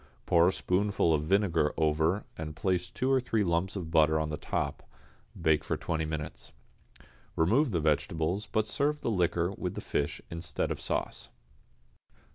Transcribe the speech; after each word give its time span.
Pour 0.25 0.47
a 0.47 0.51
spoonful 0.51 1.13
of 1.13 1.25
vinegar 1.25 1.73
over, 1.77 2.25
and 2.35 2.55
place 2.55 2.89
two 2.89 3.11
or 3.11 3.21
three 3.21 3.43
lumps 3.43 3.75
of 3.75 3.91
butter 3.91 4.19
on 4.19 4.29
the 4.31 4.35
top; 4.35 4.81
bake 5.39 5.63
for 5.63 5.77
twenty 5.77 6.05
minutes. 6.05 6.53
Remove 7.35 7.69
the 7.69 7.79
vegetables, 7.81 8.47
but 8.51 8.65
serve 8.65 9.01
the 9.01 9.11
liquor 9.11 9.51
with 9.51 9.75
the 9.75 9.79
fish 9.79 10.19
instead 10.31 10.71
of 10.71 10.81
sauce. 10.81 11.29